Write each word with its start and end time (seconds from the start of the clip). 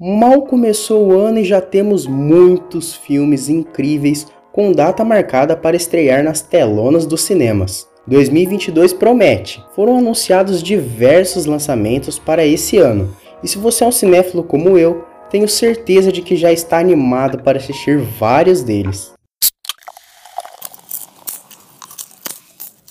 Mal 0.00 0.42
começou 0.42 1.08
o 1.08 1.18
ano 1.18 1.40
e 1.40 1.44
já 1.44 1.60
temos 1.60 2.06
muitos 2.06 2.94
filmes 2.94 3.48
incríveis 3.48 4.28
com 4.52 4.70
data 4.70 5.04
marcada 5.04 5.56
para 5.56 5.76
estrear 5.76 6.22
nas 6.22 6.40
telonas 6.40 7.04
dos 7.04 7.22
cinemas. 7.22 7.84
2022 8.06 8.92
promete. 8.92 9.60
Foram 9.74 9.98
anunciados 9.98 10.62
diversos 10.62 11.46
lançamentos 11.46 12.16
para 12.16 12.46
esse 12.46 12.78
ano. 12.78 13.12
E 13.42 13.48
se 13.48 13.58
você 13.58 13.82
é 13.82 13.88
um 13.88 13.92
cinéfilo 13.92 14.44
como 14.44 14.78
eu, 14.78 15.04
tenho 15.30 15.48
certeza 15.48 16.12
de 16.12 16.22
que 16.22 16.36
já 16.36 16.52
está 16.52 16.78
animado 16.78 17.42
para 17.42 17.58
assistir 17.58 17.98
vários 17.98 18.62
deles. 18.62 19.12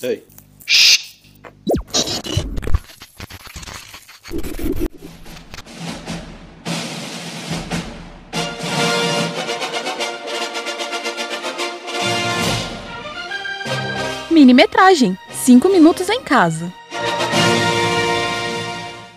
Ei. 0.02 0.22
Minimetragem, 14.48 15.14
5 15.30 15.68
minutos 15.68 16.08
em 16.08 16.22
casa. 16.22 16.72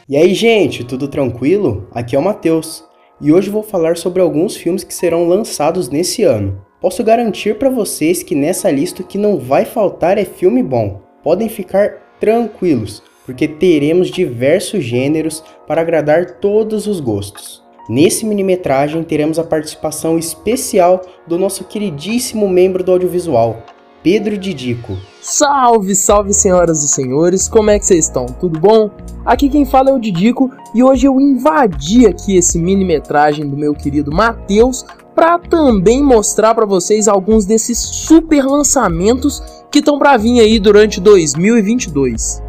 E 0.10 0.18
aí, 0.18 0.34
gente, 0.34 0.84
tudo 0.84 1.08
tranquilo? 1.08 1.88
Aqui 1.94 2.18
é 2.18 2.20
o 2.20 2.22
Matheus. 2.22 2.84
E 3.22 3.32
hoje 3.32 3.50
vou 3.50 3.64
falar 3.64 3.96
sobre 3.96 4.22
alguns 4.22 4.58
filmes 4.58 4.84
que 4.84 4.94
serão 4.94 5.30
lançados 5.30 5.88
nesse 5.88 6.24
ano. 6.24 6.62
Posso 6.82 7.02
garantir 7.02 7.58
para 7.58 7.70
vocês 7.70 8.22
que 8.22 8.36
nessa 8.36 8.70
lista 8.70 9.04
o 9.04 9.06
que 9.06 9.18
não 9.18 9.38
vai 9.38 9.64
faltar 9.64 10.18
é 10.18 10.26
filme 10.26 10.62
bom. 10.62 11.02
Podem 11.24 11.48
ficar 11.48 12.18
tranquilos, 12.20 13.02
porque 13.26 13.48
teremos 13.48 14.12
diversos 14.12 14.84
gêneros 14.84 15.42
para 15.66 15.80
agradar 15.80 16.40
todos 16.42 16.88
os 16.88 17.00
gostos. 17.00 17.64
Nesse 17.88 18.26
minimetragem 18.26 19.02
teremos 19.02 19.40
a 19.40 19.46
participação 19.46 20.20
especial 20.20 21.02
do 21.26 21.40
nosso 21.40 21.64
queridíssimo 21.64 22.50
membro 22.50 22.84
do 22.84 22.92
audiovisual, 22.92 23.64
Pedro 24.04 24.38
Didico. 24.38 24.98
Salve, 25.22 25.96
salve 25.96 26.34
senhoras 26.34 26.84
e 26.84 26.88
senhores, 26.88 27.48
como 27.48 27.70
é 27.70 27.78
que 27.78 27.86
vocês 27.86 28.06
estão? 28.06 28.26
Tudo 28.26 28.60
bom? 28.60 28.90
Aqui 29.24 29.48
quem 29.48 29.66
fala 29.66 29.92
é 29.92 29.94
o 29.94 30.00
Didico 30.00 30.50
e 30.74 30.82
hoje 30.82 31.06
eu 31.08 31.20
invadi 31.20 32.08
aqui 32.08 32.36
esse 32.36 32.58
mini 32.58 32.84
metragem 32.84 33.48
do 33.48 33.56
meu 33.56 33.76
querido 33.76 34.12
Matheus 34.12 34.84
para 35.14 35.38
também 35.38 36.02
mostrar 36.02 36.56
para 36.56 36.66
vocês 36.66 37.08
alguns 37.08 37.46
desses 37.46 37.78
super 37.78 38.44
lançamentos 38.44 39.44
que 39.70 39.80
estão 39.80 40.00
para 40.00 40.18
vir 40.18 40.40
aí 40.40 40.58
durante 40.60 41.00
2022. 41.00 42.42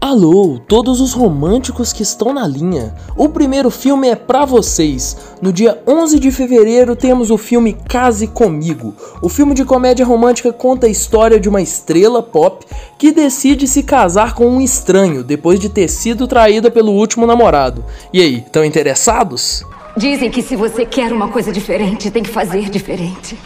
Alô, 0.00 0.60
todos 0.68 1.00
os 1.00 1.12
românticos 1.12 1.92
que 1.92 2.04
estão 2.04 2.32
na 2.32 2.46
linha. 2.46 2.94
O 3.16 3.28
primeiro 3.28 3.68
filme 3.68 4.08
é 4.08 4.14
para 4.14 4.44
vocês. 4.44 5.16
No 5.42 5.52
dia 5.52 5.82
11 5.84 6.20
de 6.20 6.30
fevereiro 6.30 6.94
temos 6.94 7.32
o 7.32 7.36
filme 7.36 7.72
Case 7.72 8.28
Comigo. 8.28 8.94
O 9.20 9.28
filme 9.28 9.54
de 9.54 9.64
comédia 9.64 10.06
romântica 10.06 10.52
conta 10.52 10.86
a 10.86 10.88
história 10.88 11.40
de 11.40 11.48
uma 11.48 11.60
estrela 11.60 12.22
pop 12.22 12.64
que 12.96 13.10
decide 13.10 13.66
se 13.66 13.82
casar 13.82 14.36
com 14.36 14.46
um 14.46 14.60
estranho 14.60 15.24
depois 15.24 15.58
de 15.58 15.68
ter 15.68 15.88
sido 15.88 16.28
traída 16.28 16.70
pelo 16.70 16.92
último 16.92 17.26
namorado. 17.26 17.84
E 18.12 18.22
aí, 18.22 18.36
estão 18.36 18.64
interessados? 18.64 19.64
Dizem 19.96 20.30
que 20.30 20.42
se 20.42 20.54
você 20.54 20.86
quer 20.86 21.12
uma 21.12 21.26
coisa 21.26 21.50
diferente, 21.50 22.08
tem 22.08 22.22
que 22.22 22.30
fazer 22.30 22.70
diferente. 22.70 23.36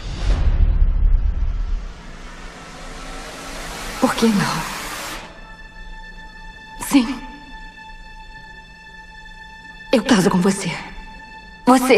Por 3.99 4.13
que 4.13 4.27
não? 4.27 4.72
Sim. 6.93 7.07
Eu 9.91 10.03
caso 10.03 10.29
com 10.29 10.37
você. 10.37 10.69
Você. 11.65 11.97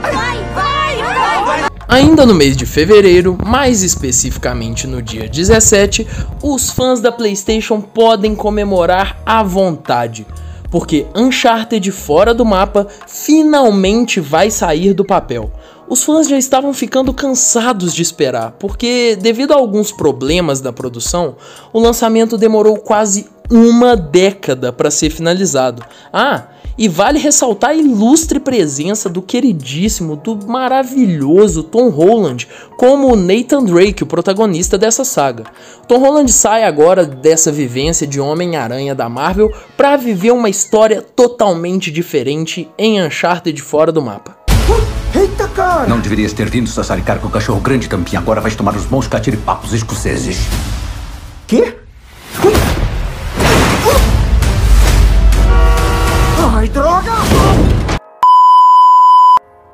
Vai, 0.00 0.42
vai, 0.54 0.96
vai! 0.96 1.70
Ainda 1.86 2.24
no 2.24 2.34
mês 2.34 2.56
de 2.56 2.64
fevereiro, 2.64 3.36
mais 3.44 3.82
especificamente 3.82 4.86
no 4.86 5.02
dia 5.02 5.28
17, 5.28 6.06
os 6.42 6.70
fãs 6.70 7.02
da 7.02 7.12
PlayStation 7.12 7.82
podem 7.82 8.34
comemorar 8.34 9.20
à 9.26 9.42
vontade, 9.42 10.26
porque 10.70 11.06
Uncharted 11.14 11.92
Fora 11.92 12.32
do 12.32 12.46
Mapa 12.46 12.86
finalmente 13.06 14.18
vai 14.18 14.50
sair 14.50 14.94
do 14.94 15.04
papel. 15.04 15.52
Os 15.86 16.02
fãs 16.02 16.26
já 16.26 16.38
estavam 16.38 16.72
ficando 16.72 17.12
cansados 17.12 17.92
de 17.92 18.00
esperar, 18.00 18.52
porque, 18.52 19.14
devido 19.20 19.52
a 19.52 19.56
alguns 19.56 19.92
problemas 19.92 20.62
da 20.62 20.72
produção, 20.72 21.36
o 21.70 21.78
lançamento 21.78 22.38
demorou 22.38 22.78
quase 22.78 23.26
uma 23.50 23.96
década 23.96 24.72
para 24.72 24.90
ser 24.90 25.10
finalizado. 25.10 25.84
Ah, 26.12 26.44
e 26.76 26.88
vale 26.88 27.18
ressaltar 27.18 27.70
a 27.70 27.74
ilustre 27.74 28.40
presença 28.40 29.08
do 29.08 29.20
queridíssimo, 29.20 30.16
do 30.16 30.46
maravilhoso 30.46 31.62
Tom 31.62 31.90
Holland 31.90 32.48
como 32.78 33.14
Nathan 33.14 33.64
Drake, 33.64 34.02
o 34.02 34.06
protagonista 34.06 34.78
dessa 34.78 35.04
saga. 35.04 35.44
Tom 35.86 35.98
Holland 35.98 36.32
sai 36.32 36.64
agora 36.64 37.04
dessa 37.04 37.52
vivência 37.52 38.06
de 38.06 38.18
Homem-Aranha 38.20 38.94
da 38.94 39.08
Marvel 39.08 39.52
para 39.76 39.96
viver 39.96 40.32
uma 40.32 40.48
história 40.48 41.02
totalmente 41.02 41.90
diferente 41.90 42.68
em 42.78 43.02
Uncharted 43.02 43.60
fora 43.60 43.92
do 43.92 44.00
mapa. 44.00 44.38
Eita, 45.14 45.46
cara! 45.48 45.86
Não 45.86 46.00
deverias 46.00 46.32
ter 46.32 46.48
vindo 46.48 46.68
sassaricar 46.68 47.18
com 47.18 47.28
o 47.28 47.30
cachorro 47.30 47.60
grande, 47.60 47.88
Tampinha. 47.88 48.18
Agora 48.18 48.40
vais 48.40 48.56
tomar 48.56 48.74
os 48.74 48.86
bons 48.86 49.06
catiripapos 49.06 49.74
escoceses. 49.74 50.38
Quê? 51.46 51.81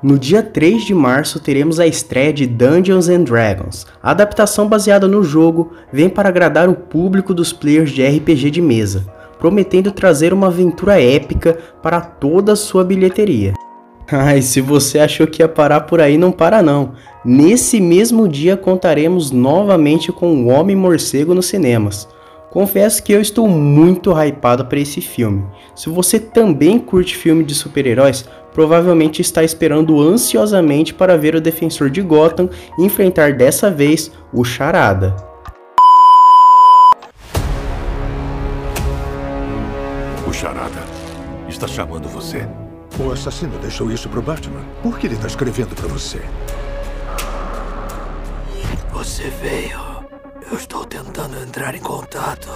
No 0.00 0.16
dia 0.16 0.44
3 0.44 0.84
de 0.84 0.94
março 0.94 1.40
teremos 1.40 1.80
a 1.80 1.86
estreia 1.86 2.32
de 2.32 2.46
Dungeons 2.46 3.08
and 3.08 3.24
Dragons. 3.24 3.84
A 4.00 4.12
adaptação 4.12 4.68
baseada 4.68 5.08
no 5.08 5.24
jogo 5.24 5.72
vem 5.92 6.08
para 6.08 6.28
agradar 6.28 6.68
o 6.68 6.74
público 6.74 7.34
dos 7.34 7.52
players 7.52 7.90
de 7.90 8.06
RPG 8.06 8.52
de 8.52 8.62
mesa, 8.62 9.04
prometendo 9.40 9.90
trazer 9.90 10.32
uma 10.32 10.46
aventura 10.46 11.02
épica 11.02 11.58
para 11.82 12.00
toda 12.00 12.52
a 12.52 12.56
sua 12.56 12.84
bilheteria. 12.84 13.54
Ai, 14.10 14.40
se 14.40 14.60
você 14.60 15.00
achou 15.00 15.26
que 15.26 15.42
ia 15.42 15.48
parar 15.48 15.80
por 15.80 16.00
aí, 16.00 16.16
não 16.16 16.30
para 16.30 16.62
não. 16.62 16.92
Nesse 17.24 17.80
mesmo 17.80 18.28
dia 18.28 18.56
contaremos 18.56 19.32
novamente 19.32 20.12
com 20.12 20.32
o 20.32 20.46
Homem 20.46 20.76
Morcego 20.76 21.34
nos 21.34 21.46
cinemas. 21.46 22.08
Confesso 22.50 23.02
que 23.02 23.12
eu 23.12 23.20
estou 23.20 23.46
muito 23.46 24.10
hypado 24.12 24.64
para 24.64 24.78
esse 24.78 25.00
filme. 25.00 25.44
Se 25.74 25.90
você 25.90 26.18
também 26.18 26.78
curte 26.78 27.16
filme 27.16 27.44
de 27.44 27.54
super-heróis, 27.54 28.26
provavelmente 28.54 29.20
está 29.20 29.44
esperando 29.44 30.00
ansiosamente 30.00 30.94
para 30.94 31.16
ver 31.16 31.34
o 31.34 31.40
defensor 31.40 31.90
de 31.90 32.00
Gotham 32.00 32.48
enfrentar 32.78 33.34
dessa 33.34 33.70
vez 33.70 34.10
o 34.32 34.44
Charada. 34.44 35.14
O 40.26 40.32
Charada 40.32 40.82
está 41.48 41.66
chamando 41.66 42.08
você. 42.08 42.48
O 42.98 43.12
assassino 43.12 43.58
deixou 43.58 43.92
isso 43.92 44.08
pro 44.08 44.22
Batman. 44.22 44.62
Por 44.82 44.98
que 44.98 45.06
ele 45.06 45.16
tá 45.16 45.26
escrevendo 45.26 45.74
para 45.74 45.86
você? 45.86 46.20
Você 48.90 49.24
veio. 49.40 49.97
Eu 50.50 50.56
estou 50.56 50.82
tentando 50.86 51.38
entrar 51.42 51.74
em 51.74 51.80
contato. 51.80 52.48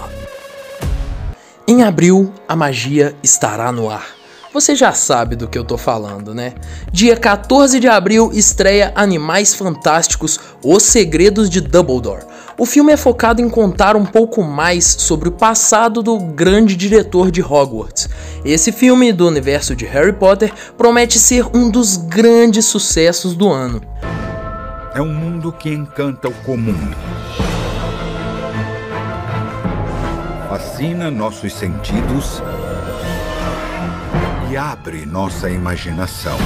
Em 1.67 1.83
abril, 1.83 2.33
a 2.47 2.55
magia 2.55 3.15
estará 3.21 3.71
no 3.71 3.87
ar. 3.87 4.07
Você 4.51 4.75
já 4.75 4.93
sabe 4.93 5.35
do 5.35 5.47
que 5.47 5.57
eu 5.57 5.63
tô 5.63 5.77
falando, 5.77 6.33
né? 6.33 6.55
Dia 6.91 7.15
14 7.15 7.79
de 7.79 7.87
abril 7.87 8.31
estreia 8.33 8.91
Animais 8.95 9.53
Fantásticos: 9.53 10.39
Os 10.63 10.81
Segredos 10.81 11.51
de 11.51 11.61
Dumbledore. 11.61 12.25
O 12.57 12.65
filme 12.65 12.91
é 12.91 12.97
focado 12.97 13.41
em 13.43 13.49
contar 13.49 13.95
um 13.95 14.05
pouco 14.05 14.43
mais 14.43 14.85
sobre 14.85 15.29
o 15.29 15.31
passado 15.31 16.01
do 16.01 16.17
grande 16.17 16.75
diretor 16.75 17.29
de 17.29 17.43
Hogwarts. 17.43 18.09
Esse 18.43 18.71
filme 18.71 19.13
do 19.13 19.27
universo 19.27 19.75
de 19.75 19.85
Harry 19.85 20.13
Potter 20.13 20.51
promete 20.75 21.19
ser 21.19 21.45
um 21.55 21.69
dos 21.69 21.95
grandes 21.97 22.65
sucessos 22.65 23.35
do 23.35 23.51
ano. 23.51 23.81
É 24.95 25.01
um 25.01 25.13
mundo 25.13 25.51
que 25.51 25.69
encanta 25.69 26.27
o 26.27 26.33
comum. 26.43 26.77
Fascina 30.53 31.09
nossos 31.09 31.51
sentidos 31.51 32.39
e 34.51 34.55
abre 34.55 35.03
nossa 35.03 35.49
imaginação. 35.49 36.37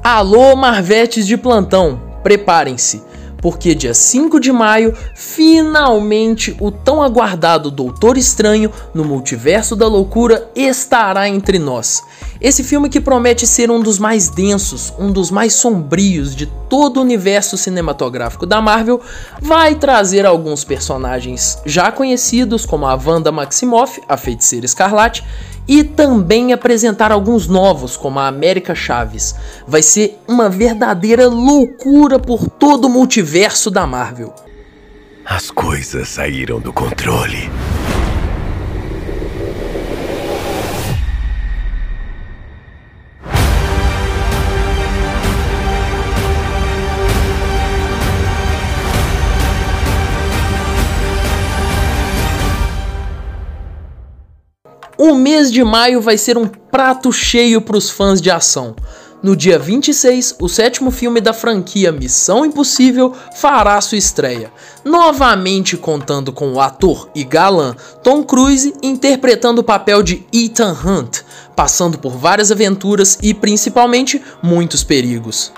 Alô, 0.00 0.54
Marvetes 0.54 1.26
de 1.26 1.36
plantão, 1.36 2.20
preparem-se. 2.22 3.02
Porque 3.40 3.74
dia 3.74 3.94
5 3.94 4.40
de 4.40 4.52
maio, 4.52 4.94
finalmente 5.14 6.56
o 6.60 6.70
tão 6.70 7.02
aguardado 7.02 7.70
Doutor 7.70 8.16
Estranho 8.16 8.70
no 8.94 9.04
Multiverso 9.04 9.76
da 9.76 9.86
Loucura 9.86 10.50
estará 10.54 11.28
entre 11.28 11.58
nós. 11.58 12.02
Esse 12.40 12.62
filme 12.62 12.88
que 12.88 13.00
promete 13.00 13.46
ser 13.46 13.70
um 13.70 13.80
dos 13.80 13.98
mais 13.98 14.28
densos, 14.28 14.92
um 14.98 15.10
dos 15.10 15.30
mais 15.30 15.54
sombrios 15.54 16.34
de 16.34 16.46
todo 16.68 16.98
o 16.98 17.00
universo 17.00 17.56
cinematográfico 17.56 18.44
da 18.44 18.60
Marvel, 18.60 19.00
vai 19.40 19.74
trazer 19.74 20.26
alguns 20.26 20.64
personagens 20.64 21.58
já 21.64 21.90
conhecidos 21.90 22.66
como 22.66 22.86
a 22.86 22.94
Wanda 22.94 23.32
Maximoff, 23.32 24.02
a 24.08 24.16
Feiticeira 24.16 24.66
Escarlate, 24.66 25.24
e 25.68 25.82
também 25.82 26.52
apresentar 26.52 27.10
alguns 27.10 27.46
novos, 27.46 27.96
como 27.96 28.18
a 28.18 28.26
América 28.26 28.74
Chaves. 28.74 29.34
Vai 29.66 29.82
ser 29.82 30.18
uma 30.26 30.48
verdadeira 30.48 31.28
loucura 31.28 32.18
por 32.18 32.48
todo 32.48 32.86
o 32.86 32.90
multiverso 32.90 33.70
da 33.70 33.86
Marvel. 33.86 34.34
As 35.24 35.50
coisas 35.50 36.08
saíram 36.08 36.60
do 36.60 36.72
controle. 36.72 37.50
O 55.08 55.14
mês 55.14 55.52
de 55.52 55.62
maio 55.62 56.00
vai 56.00 56.18
ser 56.18 56.36
um 56.36 56.48
prato 56.48 57.12
cheio 57.12 57.60
para 57.60 57.76
os 57.76 57.88
fãs 57.88 58.20
de 58.20 58.28
ação. 58.28 58.74
No 59.22 59.36
dia 59.36 59.56
26, 59.56 60.34
o 60.40 60.48
sétimo 60.48 60.90
filme 60.90 61.20
da 61.20 61.32
franquia 61.32 61.92
Missão 61.92 62.44
Impossível 62.44 63.12
fará 63.36 63.80
sua 63.80 63.98
estreia, 63.98 64.50
novamente 64.84 65.76
contando 65.76 66.32
com 66.32 66.52
o 66.52 66.60
ator 66.60 67.08
e 67.14 67.22
galã 67.22 67.76
Tom 68.02 68.24
Cruise 68.24 68.74
interpretando 68.82 69.60
o 69.60 69.64
papel 69.64 70.02
de 70.02 70.26
Ethan 70.34 70.76
Hunt, 70.84 71.20
passando 71.54 71.98
por 71.98 72.10
várias 72.10 72.50
aventuras 72.50 73.16
e 73.22 73.32
principalmente 73.32 74.20
muitos 74.42 74.82
perigos. 74.82 75.52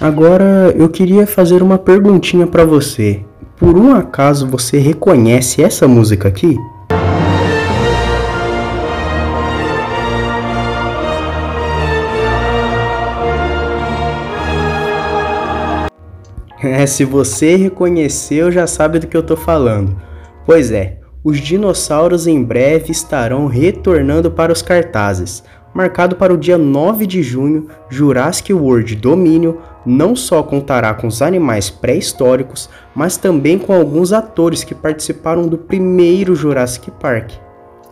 Agora 0.00 0.74
eu 0.78 0.88
queria 0.88 1.26
fazer 1.26 1.62
uma 1.62 1.76
perguntinha 1.76 2.46
para 2.46 2.64
você. 2.64 3.22
Por 3.58 3.76
um 3.76 3.94
acaso 3.94 4.48
você 4.48 4.78
reconhece 4.78 5.62
essa 5.62 5.86
música 5.86 6.26
aqui? 6.26 6.56
É, 16.64 16.86
se 16.86 17.04
você 17.04 17.56
reconheceu, 17.56 18.52
já 18.52 18.66
sabe 18.66 19.00
do 19.00 19.06
que 19.08 19.16
eu 19.16 19.22
tô 19.22 19.36
falando. 19.36 19.96
Pois 20.46 20.70
é, 20.70 20.98
os 21.24 21.38
dinossauros 21.40 22.26
em 22.26 22.42
breve 22.42 22.92
estarão 22.92 23.46
retornando 23.46 24.30
para 24.30 24.52
os 24.52 24.62
cartazes. 24.62 25.42
Marcado 25.74 26.16
para 26.16 26.32
o 26.32 26.36
dia 26.36 26.58
9 26.58 27.06
de 27.06 27.22
junho, 27.22 27.68
Jurassic 27.88 28.52
World 28.52 28.94
Domínio 28.96 29.58
não 29.84 30.14
só 30.14 30.42
contará 30.42 30.94
com 30.94 31.06
os 31.06 31.22
animais 31.22 31.70
pré-históricos, 31.70 32.68
mas 32.94 33.16
também 33.16 33.58
com 33.58 33.72
alguns 33.72 34.12
atores 34.12 34.62
que 34.62 34.74
participaram 34.74 35.48
do 35.48 35.58
primeiro 35.58 36.36
Jurassic 36.36 36.90
Park. 36.92 37.32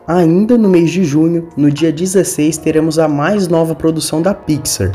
Ainda 0.06 0.56
no 0.58 0.68
mês 0.68 0.90
de 0.90 1.04
junho, 1.04 1.48
no 1.56 1.70
dia 1.70 1.90
16, 1.90 2.58
teremos 2.58 2.98
a 2.98 3.08
mais 3.08 3.48
nova 3.48 3.74
produção 3.74 4.20
da 4.22 4.34
Pixar, 4.34 4.92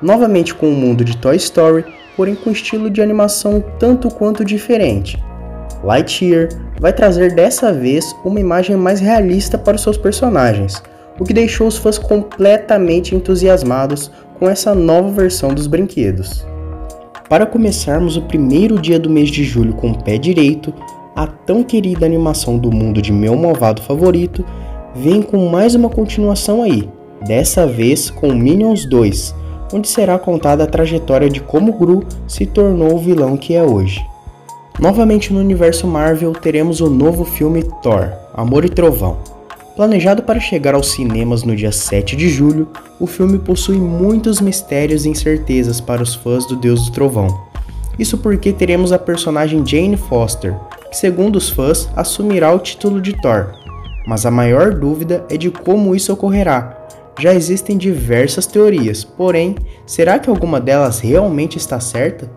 novamente 0.00 0.54
com 0.54 0.70
o 0.70 0.74
mundo 0.74 1.04
de 1.04 1.16
Toy 1.16 1.36
Story 1.36 1.84
porém 2.18 2.34
com 2.34 2.50
estilo 2.50 2.90
de 2.90 3.00
animação 3.00 3.62
tanto 3.78 4.10
quanto 4.10 4.44
diferente. 4.44 5.16
Lightyear 5.84 6.48
vai 6.80 6.92
trazer 6.92 7.32
dessa 7.32 7.72
vez 7.72 8.12
uma 8.24 8.40
imagem 8.40 8.76
mais 8.76 8.98
realista 8.98 9.56
para 9.56 9.76
os 9.76 9.82
seus 9.82 9.96
personagens, 9.96 10.82
o 11.16 11.24
que 11.24 11.32
deixou 11.32 11.68
os 11.68 11.78
fãs 11.78 11.96
completamente 11.96 13.14
entusiasmados 13.14 14.10
com 14.36 14.50
essa 14.50 14.74
nova 14.74 15.12
versão 15.12 15.54
dos 15.54 15.68
brinquedos. 15.68 16.44
Para 17.28 17.46
começarmos 17.46 18.16
o 18.16 18.22
primeiro 18.22 18.80
dia 18.80 18.98
do 18.98 19.08
mês 19.08 19.28
de 19.28 19.44
julho 19.44 19.74
com 19.74 19.92
o 19.92 20.02
pé 20.02 20.18
direito, 20.18 20.74
a 21.14 21.24
tão 21.24 21.62
querida 21.62 22.04
animação 22.04 22.58
do 22.58 22.72
mundo 22.72 23.00
de 23.00 23.12
meu 23.12 23.36
malvado 23.36 23.80
favorito 23.82 24.44
vem 24.92 25.22
com 25.22 25.48
mais 25.48 25.76
uma 25.76 25.88
continuação 25.88 26.64
aí, 26.64 26.88
dessa 27.24 27.64
vez 27.64 28.10
com 28.10 28.34
Minions 28.34 28.88
2, 28.88 29.34
onde 29.72 29.88
será 29.88 30.18
contada 30.18 30.64
a 30.64 30.66
trajetória 30.66 31.28
de 31.28 31.40
como 31.40 31.72
Gru 31.72 32.04
se 32.26 32.46
tornou 32.46 32.94
o 32.94 32.98
vilão 32.98 33.36
que 33.36 33.54
é 33.54 33.62
hoje. 33.62 34.04
Novamente 34.78 35.32
no 35.32 35.40
universo 35.40 35.86
Marvel, 35.86 36.32
teremos 36.32 36.80
o 36.80 36.88
novo 36.88 37.24
filme 37.24 37.64
Thor: 37.82 38.12
Amor 38.32 38.64
e 38.64 38.68
Trovão. 38.68 39.18
Planejado 39.74 40.22
para 40.22 40.40
chegar 40.40 40.74
aos 40.74 40.92
cinemas 40.92 41.42
no 41.42 41.54
dia 41.54 41.72
7 41.72 42.16
de 42.16 42.28
julho, 42.28 42.68
o 42.98 43.06
filme 43.06 43.38
possui 43.38 43.76
muitos 43.76 44.40
mistérios 44.40 45.04
e 45.04 45.08
incertezas 45.08 45.80
para 45.80 46.02
os 46.02 46.14
fãs 46.14 46.46
do 46.46 46.56
Deus 46.56 46.86
do 46.86 46.92
Trovão. 46.92 47.48
Isso 47.98 48.18
porque 48.18 48.52
teremos 48.52 48.92
a 48.92 48.98
personagem 48.98 49.66
Jane 49.66 49.96
Foster, 49.96 50.54
que, 50.90 50.96
segundo 50.96 51.36
os 51.36 51.50
fãs, 51.50 51.88
assumirá 51.96 52.52
o 52.52 52.58
título 52.60 53.00
de 53.00 53.12
Thor. 53.20 53.52
Mas 54.06 54.24
a 54.24 54.30
maior 54.30 54.74
dúvida 54.74 55.24
é 55.28 55.36
de 55.36 55.50
como 55.50 55.94
isso 55.94 56.12
ocorrerá, 56.12 56.77
já 57.18 57.34
existem 57.34 57.76
diversas 57.76 58.46
teorias, 58.46 59.02
porém, 59.04 59.56
será 59.84 60.18
que 60.18 60.30
alguma 60.30 60.60
delas 60.60 61.00
realmente 61.00 61.58
está 61.58 61.80
certa? 61.80 62.30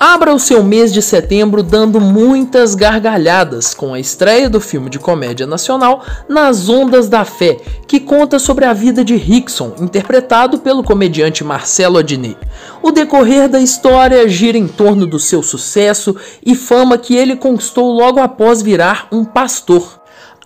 Abra 0.00 0.32
o 0.32 0.38
seu 0.38 0.62
mês 0.62 0.92
de 0.92 1.02
setembro 1.02 1.60
dando 1.60 2.00
muitas 2.00 2.76
gargalhadas 2.76 3.74
com 3.74 3.92
a 3.92 3.98
estreia 3.98 4.48
do 4.48 4.60
filme 4.60 4.88
de 4.88 4.96
comédia 4.96 5.44
nacional 5.44 6.04
Nas 6.28 6.68
Ondas 6.68 7.08
da 7.08 7.24
Fé, 7.24 7.56
que 7.84 7.98
conta 7.98 8.38
sobre 8.38 8.64
a 8.64 8.72
vida 8.72 9.04
de 9.04 9.16
Rickson, 9.16 9.74
interpretado 9.80 10.60
pelo 10.60 10.84
comediante 10.84 11.42
Marcelo 11.42 11.98
Adnet. 11.98 12.38
O 12.80 12.92
decorrer 12.92 13.48
da 13.48 13.58
história 13.58 14.28
gira 14.28 14.56
em 14.56 14.68
torno 14.68 15.04
do 15.04 15.18
seu 15.18 15.42
sucesso 15.42 16.14
e 16.46 16.54
fama 16.54 16.96
que 16.96 17.16
ele 17.16 17.34
conquistou 17.34 17.90
logo 17.92 18.20
após 18.20 18.62
virar 18.62 19.08
um 19.10 19.24
pastor. 19.24 19.97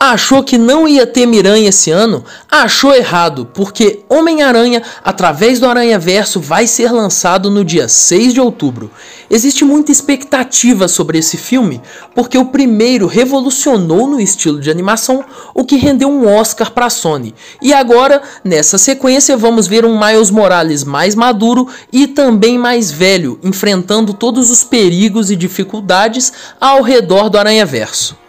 Achou 0.05 0.43
que 0.43 0.59
não 0.59 0.89
ia 0.89 1.07
ter 1.07 1.27
Miranha 1.27 1.69
esse 1.69 1.89
ano? 1.93 2.25
Achou 2.51 2.93
errado, 2.93 3.49
porque 3.55 4.01
Homem-Aranha, 4.09 4.83
através 5.05 5.61
do 5.61 5.67
Aranha 5.69 5.97
Verso, 5.97 6.41
vai 6.41 6.67
ser 6.67 6.91
lançado 6.91 7.49
no 7.49 7.65
dia 7.65 7.87
6 7.87 8.35
de 8.35 8.41
outubro. 8.41 8.91
Existe 9.31 9.65
muita 9.65 9.93
expectativa 9.93 10.89
sobre 10.89 11.19
esse 11.19 11.37
filme, 11.37 11.81
porque 12.17 12.37
o 12.37 12.47
primeiro 12.47 13.07
revolucionou 13.07 14.09
no 14.09 14.21
estilo 14.21 14.61
de 14.61 14.73
animação, 14.73 15.25
o 15.55 15.65
que 15.65 15.77
rendeu 15.77 16.09
um 16.09 16.27
Oscar 16.27 16.73
para 16.73 16.91
Sony. 16.91 17.33
E 17.63 17.73
agora, 17.73 18.23
nessa 18.43 18.79
sequência, 18.79 19.37
vamos 19.37 19.69
ver 19.69 19.85
um 19.85 19.97
Miles 19.97 20.33
Morales 20.33 20.83
mais 20.83 21.15
maduro 21.15 21.69
e 21.93 22.09
também 22.09 22.59
mais 22.59 22.91
velho, 22.91 23.39
enfrentando 23.41 24.13
todos 24.13 24.51
os 24.51 24.65
perigos 24.65 25.31
e 25.31 25.37
dificuldades 25.37 26.33
ao 26.61 26.83
redor 26.83 27.29
do 27.29 27.39
Aranha 27.39 27.65
Verso. 27.65 28.21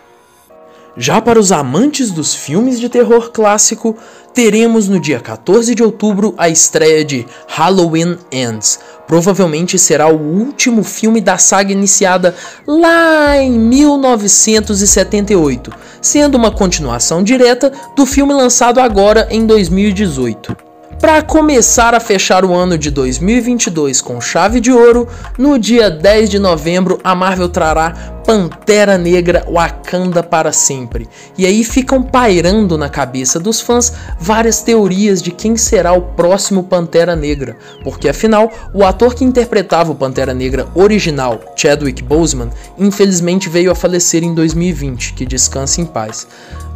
Já 0.96 1.20
para 1.20 1.40
os 1.40 1.52
amantes 1.52 2.12
dos 2.12 2.36
filmes 2.36 2.80
de 2.80 2.88
terror 2.88 3.32
clássico, 3.32 3.98
teremos 4.32 4.88
no 4.88 5.00
dia 5.00 5.20
14 5.20 5.74
de 5.74 5.82
outubro 5.82 6.36
a 6.38 6.50
estreia 6.50 7.04
de 7.04 7.26
Halloween 7.48 8.16
Ends. 8.32 8.80
Provavelmente 9.08 9.80
será 9.80 10.08
o 10.08 10.20
último 10.20 10.84
filme 10.84 11.20
da 11.20 11.40
saga 11.40 11.72
iniciada 11.72 12.36
lá 12.68 13.36
em 13.38 13.58
1978, 13.58 15.72
sendo 16.00 16.36
uma 16.36 16.52
continuação 16.52 17.24
direta 17.24 17.74
do 17.96 18.06
filme 18.06 18.32
lançado 18.32 18.80
agora 18.80 19.28
em 19.32 19.48
2018. 19.48 20.56
Para 21.04 21.22
começar 21.22 21.94
a 21.94 22.00
fechar 22.00 22.46
o 22.46 22.54
ano 22.54 22.78
de 22.78 22.90
2022 22.90 24.00
com 24.00 24.22
chave 24.22 24.62
de 24.62 24.72
ouro, 24.72 25.06
no 25.38 25.60
dia 25.60 25.90
10 25.90 26.30
de 26.30 26.40
novembro 26.40 26.98
a 27.04 27.14
Marvel 27.14 27.50
trará 27.50 28.22
Pantera 28.26 28.98
Negra 28.98 29.46
Wakanda 29.50 30.24
para 30.24 30.54
sempre. 30.54 31.10
E 31.38 31.46
aí 31.46 31.64
ficam 31.64 32.02
pairando 32.02 32.78
na 32.78 32.88
cabeça 32.88 33.40
dos 33.40 33.60
fãs 33.60 33.94
várias 34.20 34.62
teorias 34.62 35.22
de 35.22 35.32
quem 35.32 35.58
será 35.58 35.92
o 35.94 36.02
próximo 36.02 36.64
Pantera 36.64 37.16
Negra, 37.16 37.58
porque 37.84 38.08
afinal, 38.08 38.52
o 38.74 38.86
ator 38.86 39.14
que 39.14 39.26
interpretava 39.26 39.92
o 39.92 39.96
Pantera 39.96 40.34
Negra 40.34 40.68
original, 40.74 41.40
Chadwick 41.56 42.02
Boseman, 42.02 42.50
infelizmente 42.78 43.50
veio 43.50 43.72
a 43.72 43.76
falecer 43.76 44.24
em 44.24 44.34
2020, 44.34 45.14
que 45.14 45.26
descanse 45.26 45.82
em 45.82 45.86
paz. 45.86 46.26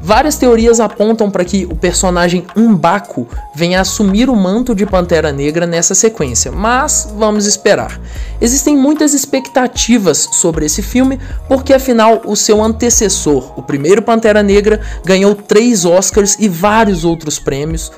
Várias 0.02 0.38
teorias 0.38 0.80
apontam 0.80 1.30
para 1.30 1.44
que 1.44 1.66
o 1.66 1.76
personagem 1.76 2.46
Umbaku 2.56 3.28
venha 3.56 3.82
assumir 3.82 4.30
o 4.30 4.36
manto 4.36 4.76
de 4.76 4.86
Pantera 4.86 5.32
Negra 5.32 5.66
nessa 5.66 5.96
sequência, 5.96 6.52
mas 6.52 7.12
vamos 7.18 7.46
esperar. 7.46 8.00
Existem 8.40 8.78
muitas 8.78 9.14
expectativas 9.14 10.30
sobre 10.34 10.66
esse 10.66 10.84
filme, 10.84 11.20
porque 11.48 11.74
afinal 11.74 12.22
o 12.26 12.36
seu 12.36 12.64
antecessor, 12.64 13.58
o 13.58 13.64
primeiro 13.64 14.02
Pantera 14.02 14.44
Negra, 14.44 14.82
ganhou 15.06 15.36
três 15.36 15.86
Oscars 15.86 16.38
e 16.40 16.48
vários 16.48 17.04
outros 17.04 17.40
prêmios, 17.40 17.92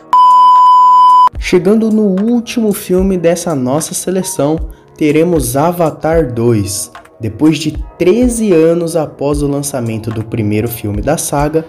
Chegando 1.42 1.90
no 1.90 2.04
último 2.04 2.74
filme 2.74 3.18
dessa 3.18 3.56
nossa 3.56 3.94
seleção, 3.94 4.60
teremos 4.98 5.56
Avatar 5.56 6.34
2. 6.34 6.92
Depois 7.18 7.58
de 7.58 7.72
13 7.98 8.52
anos 8.52 8.98
após 8.98 9.42
o 9.42 9.48
lançamento 9.48 10.12
do 10.12 10.22
primeiro 10.22 10.68
filme 10.68 11.02
da 11.02 11.18
saga, 11.18 11.66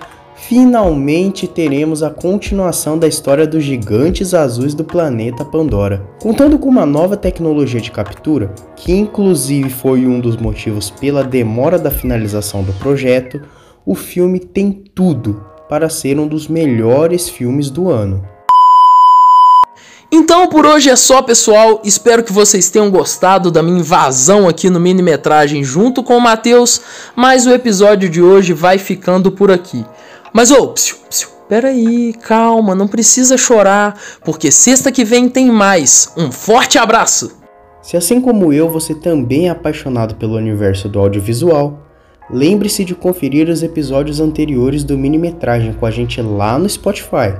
finalmente 0.48 1.46
teremos 1.46 2.02
a 2.02 2.10
continuação 2.10 2.98
da 2.98 3.06
história 3.06 3.46
dos 3.46 3.62
gigantes 3.62 4.32
azuis 4.32 4.74
do 4.74 4.82
planeta 4.82 5.44
Pandora. 5.44 6.02
Contando 6.20 6.58
com 6.58 6.68
uma 6.68 6.86
nova 6.86 7.16
tecnologia 7.16 7.80
de 7.80 7.90
captura, 7.90 8.52
que 8.74 8.92
inclusive 8.92 9.68
foi 9.68 10.06
um 10.06 10.18
dos 10.18 10.36
motivos 10.36 10.90
pela 10.90 11.22
demora 11.22 11.78
da 11.78 11.90
finalização 11.90 12.62
do 12.62 12.72
projeto, 12.74 13.40
o 13.84 13.94
filme 13.94 14.40
tem 14.40 14.72
tudo 14.72 15.44
para 15.68 15.88
ser 15.88 16.18
um 16.18 16.26
dos 16.26 16.48
melhores 16.48 17.28
filmes 17.28 17.70
do 17.70 17.90
ano. 17.90 18.24
Então 20.12 20.48
por 20.48 20.66
hoje 20.66 20.90
é 20.90 20.96
só, 20.96 21.22
pessoal. 21.22 21.80
Espero 21.84 22.24
que 22.24 22.32
vocês 22.32 22.68
tenham 22.68 22.90
gostado 22.90 23.50
da 23.50 23.62
minha 23.62 23.78
invasão 23.78 24.48
aqui 24.48 24.68
no 24.68 24.80
minimetragem 24.80 25.62
junto 25.62 26.02
com 26.02 26.16
o 26.16 26.20
Matheus, 26.20 26.80
mas 27.14 27.46
o 27.46 27.50
episódio 27.50 28.08
de 28.08 28.20
hoje 28.20 28.52
vai 28.52 28.76
ficando 28.78 29.30
por 29.30 29.52
aqui. 29.52 29.84
Mas 30.32 30.50
ô, 30.50 30.68
psiu, 30.68 30.96
psiu, 31.08 31.28
peraí, 31.48 32.12
calma, 32.12 32.74
não 32.74 32.86
precisa 32.86 33.36
chorar, 33.36 33.98
porque 34.24 34.50
sexta 34.50 34.92
que 34.92 35.04
vem 35.04 35.28
tem 35.28 35.50
mais. 35.50 36.12
Um 36.16 36.30
forte 36.30 36.78
abraço! 36.78 37.40
Se 37.82 37.96
assim 37.96 38.20
como 38.20 38.52
eu 38.52 38.70
você 38.70 38.94
também 38.94 39.48
é 39.48 39.50
apaixonado 39.50 40.14
pelo 40.14 40.36
universo 40.36 40.88
do 40.88 41.00
audiovisual, 41.00 41.80
lembre-se 42.30 42.84
de 42.84 42.94
conferir 42.94 43.48
os 43.48 43.62
episódios 43.62 44.20
anteriores 44.20 44.84
do 44.84 44.96
Minimetragem 44.96 45.72
com 45.72 45.86
a 45.86 45.90
gente 45.90 46.20
lá 46.20 46.58
no 46.58 46.68
Spotify. 46.68 47.34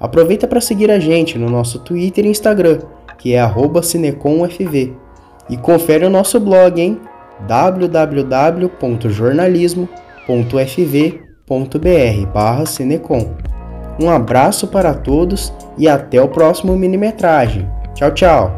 Aproveita 0.00 0.48
para 0.48 0.60
seguir 0.60 0.90
a 0.90 0.98
gente 0.98 1.38
no 1.38 1.48
nosso 1.48 1.78
Twitter 1.78 2.24
e 2.24 2.28
Instagram, 2.28 2.80
que 3.18 3.34
é 3.34 3.42
@cineconfv. 3.82 4.96
E 5.48 5.56
confere 5.58 6.04
o 6.06 6.10
nosso 6.10 6.40
blog 6.40 6.80
em 6.80 6.98
www.jornalismo.fv.br/cinecom. 11.46 13.36
Um 14.00 14.10
abraço 14.10 14.66
para 14.66 14.94
todos 14.94 15.52
e 15.78 15.88
até 15.88 16.20
o 16.20 16.28
próximo 16.28 16.76
minimetragem. 16.76 17.68
Tchau, 17.94 18.10
tchau. 18.12 18.50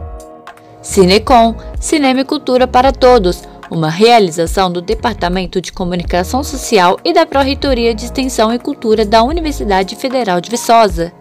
Cinecom, 0.81 1.55
cinema 1.79 2.21
e 2.21 2.25
cultura 2.25 2.67
para 2.67 2.93
todos 2.93 3.43
uma 3.69 3.91
realização 3.91 4.71
do 4.71 4.81
Departamento 4.81 5.61
de 5.61 5.73
Comunicação 5.73 6.45
Social 6.45 6.99
e 7.05 7.13
da 7.13 7.27
Pró-Reitoria 7.27 7.93
de 7.93 8.05
Extensão 8.05 8.55
e 8.55 8.59
Cultura 8.61 9.05
da 9.05 9.25
Universidade 9.25 9.97
Federal 9.97 10.41
de 10.41 10.51
Viçosa. 10.51 11.13